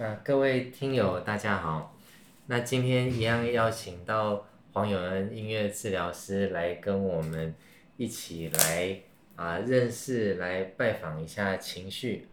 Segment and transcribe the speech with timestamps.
[0.00, 1.94] 那各位听友大家好，
[2.46, 7.54] 那今天一样邀请到黄永恩音乐治疗师来跟我们
[7.98, 8.98] 一起来
[9.36, 12.26] 啊认识，来拜访一下情绪。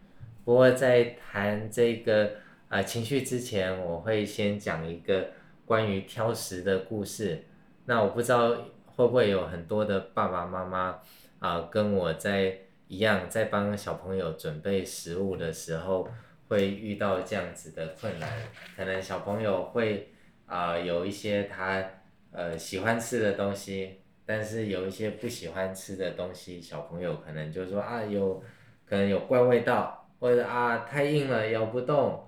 [0.46, 2.36] 不过在谈这个
[2.70, 5.28] 啊情绪之前，我会先讲一个
[5.66, 7.44] 关于挑食的故事。
[7.84, 8.48] 那我不知道
[8.86, 10.98] 会不会有很多的爸爸妈妈
[11.38, 16.08] 啊跟我在一样，在帮小朋友准备食物的时候。
[16.48, 18.28] 会遇到这样子的困难，
[18.76, 20.12] 可能小朋友会
[20.46, 21.84] 啊有一些他
[22.32, 28.42] 呃喜欢吃的东西，但是有一些不喜欢吃的东西，小朋友可能就说啊有
[28.86, 32.26] 可能有怪味道，或者啊太硬了咬不动，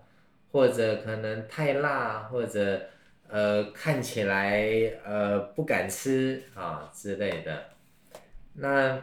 [0.52, 2.80] 或者可能太辣，或者
[3.28, 4.70] 呃看起来
[5.04, 7.64] 呃不敢吃啊之类的。
[8.54, 9.00] 那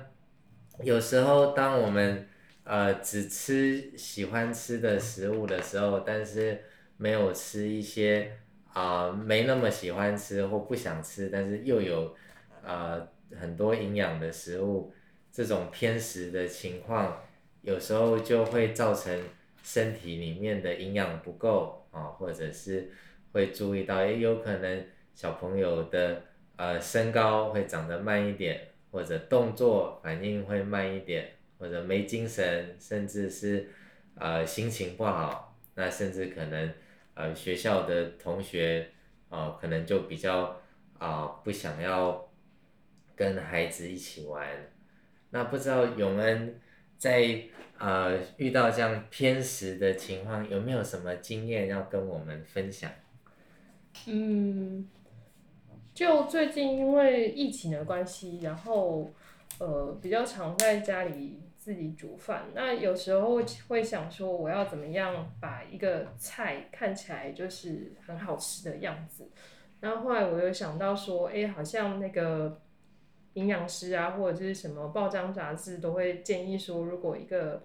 [0.83, 2.29] 有时候当我们
[2.67, 6.61] 呃，只吃喜欢吃的食物的时候，但是
[6.97, 8.29] 没有吃一些
[8.73, 12.13] 啊没那么喜欢吃或不想吃，但是又有
[12.61, 13.07] 呃
[13.39, 14.93] 很多营养的食物，
[15.31, 17.23] 这种偏食的情况，
[17.61, 19.17] 有时候就会造成
[19.63, 22.91] 身体里面的营养不够啊，或者是
[23.31, 26.21] 会注意到，也有可能小朋友的
[26.57, 28.59] 呃身高会长得慢一点，
[28.91, 31.36] 或者动作反应会慢一点。
[31.59, 33.69] 或者没精神，甚至是
[34.15, 36.73] 呃心情不好，那甚至可能
[37.15, 38.89] 呃学校的同学
[39.29, 40.59] 哦，可能就比较
[40.99, 42.29] 啊不想要
[43.15, 44.47] 跟孩子一起玩。
[45.31, 46.59] 那不知道永恩
[46.97, 47.41] 在
[47.77, 52.89] 呃遇到这样偏食的情况，有没有什么经验要跟我们分享？
[54.05, 54.87] 嗯，
[55.93, 59.11] 就最近因为疫情的关系，然后
[59.57, 61.41] 呃比较常在家里。
[61.67, 69.27] 自己煮饭，那有时候会想说，我要怎么样把一个菜看起来就是很好吃的样子。
[69.81, 72.61] 然后后来我又想到说，哎，好像那个
[73.33, 77.61] 营养师啊，或者是什么报章杂志都会建议说，如果一个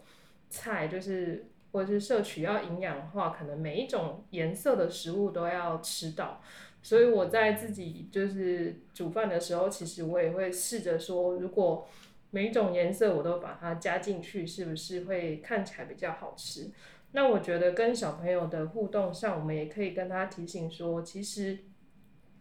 [0.51, 6.43] 菜就是或者是摄取要营养的话，可能每一种颜色的食物都要吃到。
[6.83, 11.87] 所以我在自己就是煮饭的时候，其实我也会试着说，如果
[12.35, 16.71] 每一种颜色我都把它加进去，是不是会看起来比较好吃？
[17.13, 21.59] 那我觉得跟小朋友的互动上，我们也可以跟他提醒说，其实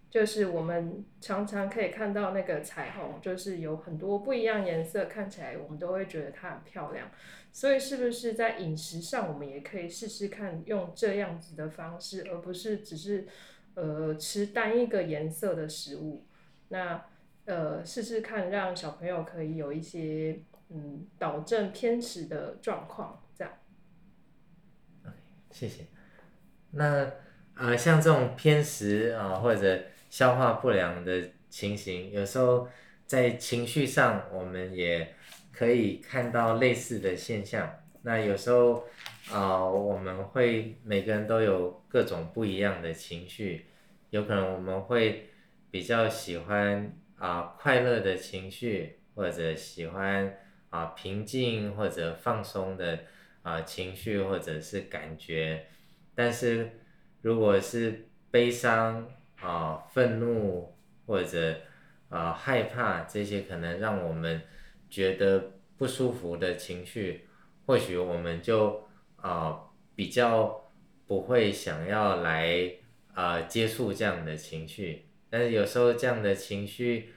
[0.09, 7.11] 就是我们常常可以看到那个彩虹，就是有很多不一样颜色，看起来我们都会觉得它很漂亮。
[7.51, 13.27] 所以是不是在饮食上，我们也可以试试看用这样子的方式，而不是只是
[13.75, 16.23] 呃吃单一个颜色的食物？
[16.69, 17.07] 那。
[17.45, 23.51] 呃，试试看，让小朋友可以有一些嗯导正偏食的状况，这样。
[25.49, 25.85] 谢谢。
[26.71, 27.11] 那
[27.55, 32.67] 呃，像这种偏食啊，或者消化不良的情形，有时候
[33.07, 35.15] 在情绪上，我们也
[35.51, 37.69] 可以看到类似的现象。
[38.03, 38.85] 那有时候
[39.31, 43.65] 啊，我们会每个人都有各种不一样的情绪，
[44.11, 45.29] 有可能我们会
[45.71, 46.95] 比较喜欢。
[47.21, 50.39] 啊，快乐的情绪，或者喜欢
[50.71, 52.97] 啊平静或者放松的
[53.43, 55.67] 啊情绪，或者是感觉，
[56.15, 56.79] 但是
[57.21, 59.07] 如果是悲伤
[59.39, 61.55] 啊、愤怒或者
[62.09, 64.41] 啊害怕这些，可能让我们
[64.89, 67.27] 觉得不舒服的情绪，
[67.67, 69.61] 或许我们就啊
[69.93, 70.71] 比较
[71.05, 72.73] 不会想要来
[73.13, 75.05] 啊接触这样的情绪。
[75.31, 77.13] 但是有时候这样的情绪，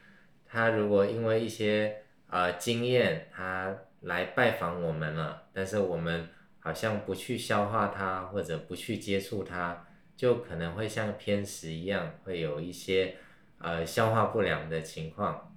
[0.47, 1.97] 他如果因为一些
[2.31, 6.29] 呃经验，他来拜访我们了，但是我们
[6.61, 9.85] 好像不去消化它或者不去接触它，
[10.17, 13.17] 就可能会像偏食一样，会有一些
[13.59, 15.53] 呃消化不良的情况。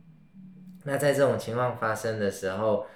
[0.83, 2.87] 那在这种情况发生的时候，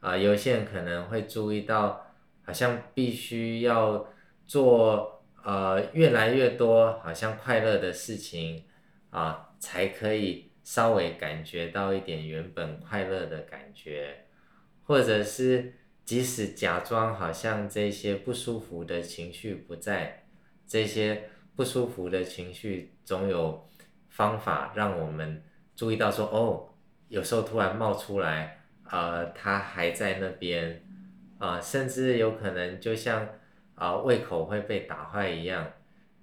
[0.00, 2.06] 啊，有些人可能会注意到，
[2.44, 4.06] 好像必须要
[4.46, 8.64] 做呃越来越多好像快乐的事情。
[9.16, 14.26] 啊，才可以稍微感觉到一点原本快乐的感觉，
[14.84, 15.72] 或者是
[16.04, 20.26] 即使假装好像这些不舒服的情绪不在，
[20.66, 23.66] 这些不舒服的情绪总有
[24.10, 25.42] 方法让我们
[25.74, 26.68] 注意到说哦，
[27.08, 28.60] 有时候突然冒出来，
[28.90, 30.84] 呃，它还在那边，
[31.38, 33.26] 啊，甚至有可能就像
[33.76, 35.72] 啊胃口会被打坏一样，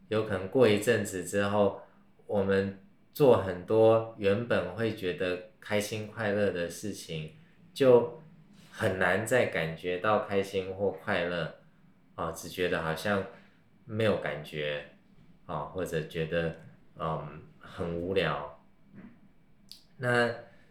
[0.09, 1.81] 有可能过一阵子之后，
[2.27, 2.77] 我们。
[3.13, 7.31] 做很多原本会觉得开心快乐的事情，
[7.73, 8.21] 就
[8.71, 11.55] 很难再感觉到开心或快乐，
[12.15, 13.23] 啊，只觉得好像
[13.85, 14.83] 没有感觉
[15.45, 16.55] 啊，或者觉得
[16.97, 18.63] 嗯很无聊，
[19.97, 20.29] 那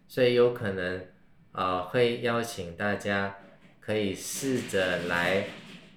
[0.08, 1.06] 所以有可能
[1.52, 3.36] 啊会邀请大家
[3.80, 5.46] 可以试着来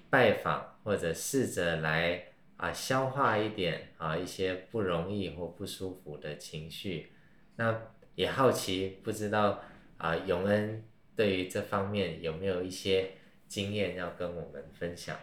[0.08, 2.25] 拜访，或者试着来
[2.56, 7.12] 啊消化一点啊一些不容易或不舒服的情绪，
[7.56, 7.82] 那
[8.14, 9.62] 也好奇不知道
[9.98, 13.12] 啊永恩对于这方面有没有一些
[13.46, 15.16] 经验要跟我们分享？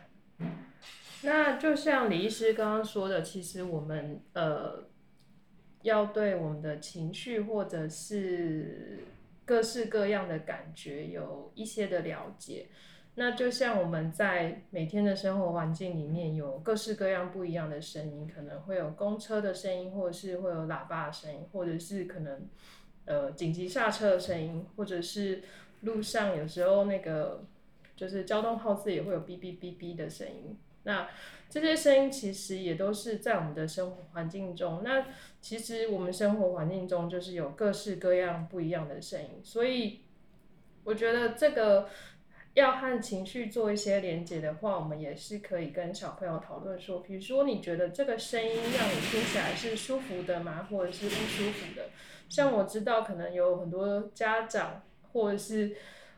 [1.23, 4.83] 那就像李医师刚刚说的，其实我们呃
[5.81, 8.99] 要对我们的情绪或者是
[9.45, 12.67] 各式各样的感觉有一些的了解。
[13.15, 22.47] 那就像我们在每天的生活环境里面有各式各样不一样的声音，可能会有公车的声音，或者是会有喇叭的声音，或者是可能
[23.05, 25.43] 呃紧急刹车的声音，或者是
[25.81, 27.43] 路上有时候那个
[27.95, 30.57] 就是交通号志也会有哔哔哔哔的声音。
[30.85, 31.07] 那
[31.49, 34.81] 这些声音其实也都是在我们的生活环境中。
[34.83, 35.05] 那
[35.39, 39.99] 其实我们生活环境中就是有各式各样不一样的声音，所以
[40.83, 41.87] 我觉得这个
[42.53, 51.89] 要和情绪做一些连接的话，我们也是可以跟小朋友讨论说，比如说你觉得这个声音让你听起来是舒服的吗，或者是不舒服的？
[52.29, 55.75] 像我知道可能有很多家长或者是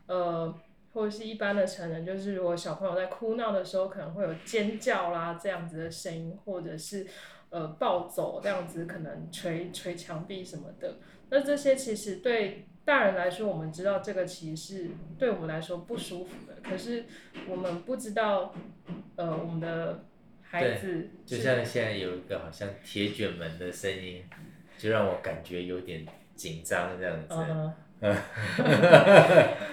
[0.07, 0.53] 呃。
[0.95, 7.05] 或者是一般的成人，就是如果小朋友在哭闹的时候，可能会有尖叫啦这样子的声音，或者是
[7.49, 10.95] 呃暴走这样子，可能捶捶墙壁什么的。
[11.29, 16.55] 那这些其实对大人来说，我们知道这个其实是对我们来说不舒服的。
[16.63, 17.05] 可是
[17.49, 18.53] 我们不知道，
[19.15, 20.05] 呃，我们的
[20.43, 24.23] 孩子就像现在有一个好像铁卷门的声音，
[24.77, 26.05] 就让我感觉有点
[26.35, 27.33] 紧张这样子。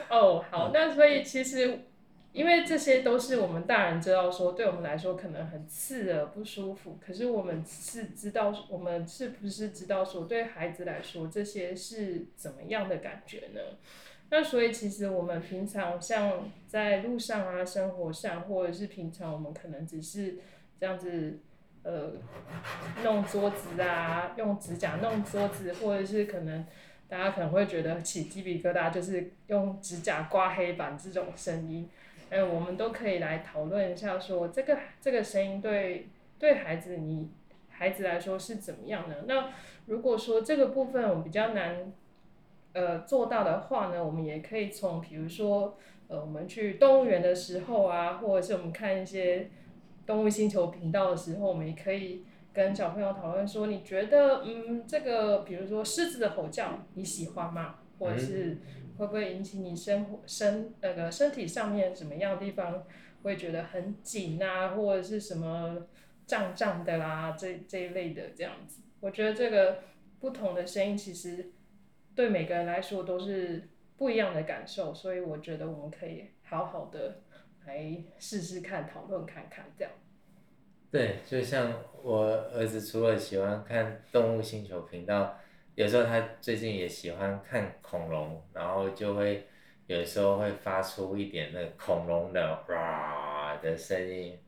[0.08, 1.80] 哦，好，那所以其实，
[2.32, 6.98] 因为这些都是我们大人知道说，对我们来说可能很刺耳、不舒服。
[7.04, 13.60] 可是我们是知道，我们是不是知道说，对孩子来说这些是怎么样的感觉呢？
[14.30, 20.38] 那所以其实我们平常像在路上啊、生活上，或者是平常我们可能只是
[20.80, 21.38] 这样子，
[21.82, 22.12] 呃，
[23.04, 26.64] 弄桌子啊，用指甲弄桌子，或者是可能。
[27.08, 31.86] 大家可能会觉得起鸡皮疙瘩，就是用指甲刮黑板这种声音，
[32.32, 36.08] 哎，我们都可以来讨论一下，说这个这个声音对
[36.38, 37.28] 对孩子你
[37.68, 39.24] 孩子来说是怎么样的？
[39.28, 39.50] 那
[39.86, 41.92] 如果说这个部分我们比较难
[42.72, 45.76] 呃做到的话呢，我们也可以从比如说
[46.08, 49.50] 呃我们去动物园的时候啊，或者是我们看一些
[50.06, 52.24] 动物星球频道的时候，我们也可以。
[52.54, 57.76] 跟小朋友讨论说，你觉得，嗯，这个比如说狮子的吼叫，你喜欢吗？
[57.98, 58.58] 或者是
[58.98, 62.84] 会不会引起你生活身那个身体上面什么样的地方
[63.22, 65.86] 会觉得很紧啊，或者是什么
[66.26, 68.82] 胀胀的啦，这这一类的这样子。
[69.00, 69.78] 我觉得这个
[70.20, 71.52] 不同的声音其实
[72.14, 77.22] 对每个人来说都是不一样的感受，所以我觉得我们可以好好的
[77.66, 79.92] 来试试看，讨论看看这样。
[80.90, 81.72] 对，就像
[82.02, 85.38] 我儿子除了喜欢看动物星球频道，
[85.74, 89.46] 有时候他最近也喜欢看恐龙，然后就会
[89.86, 94.38] 有时候会发出一点那恐龙的哇的声音，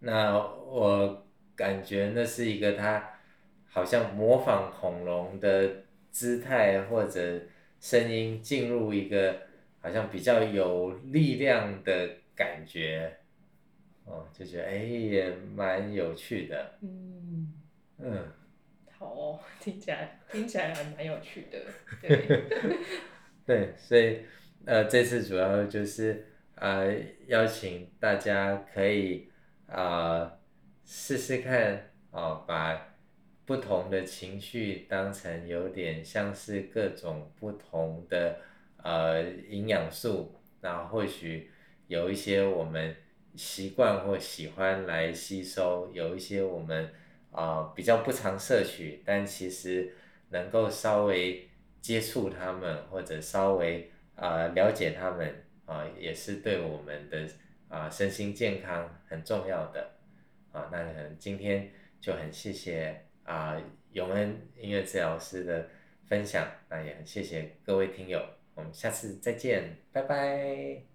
[0.00, 3.10] 那我感觉那是一个他
[3.68, 7.40] 好像模仿恐龙的姿态或者
[7.78, 9.36] 声音进入一个
[9.80, 13.14] 好像比较有力量的感觉。
[14.04, 16.78] 哦，就觉得哎，也蛮有趣的。
[16.80, 17.21] 嗯。
[19.62, 21.58] 听起来 听起来还蛮有趣的。
[22.00, 22.42] 对。
[23.46, 24.20] 对，所以
[24.64, 26.26] 呃，这次主要就是
[26.56, 26.82] 啊，
[27.28, 29.28] 邀请大家可以
[29.66, 30.32] 啊
[30.84, 32.96] 试试看啊，把
[33.44, 38.40] 不同的情绪当成有点像是各种不同的
[38.82, 41.50] 呃营养素，然后或许
[41.86, 42.96] 有一些我们。
[43.34, 46.90] 习惯或喜欢来吸收，有一些我们
[47.32, 49.92] 啊比较不常摄取，但其实
[50.28, 51.48] 能够稍微
[51.80, 57.26] 接触他们或者稍微啊了解他们啊，也是对我们的
[57.68, 59.94] 啊身心健康很重要的
[60.52, 60.68] 啊。
[60.70, 61.70] 那可能今天
[62.00, 63.60] 就很谢谢啊
[63.92, 65.68] 永恩音乐治疗师的
[66.06, 68.20] 分享，那也很谢谢各位听友，
[68.54, 70.91] 我们下次再见，拜拜。